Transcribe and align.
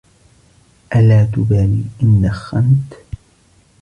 ألا 0.95 1.23
تبالي 1.25 1.83
إن 2.03 2.21
دخنت؟ 2.21 2.93